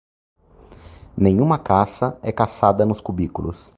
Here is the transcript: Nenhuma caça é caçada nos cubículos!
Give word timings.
Nenhuma 1.15 1.59
caça 1.59 2.17
é 2.23 2.31
caçada 2.31 2.87
nos 2.87 2.99
cubículos! 2.99 3.69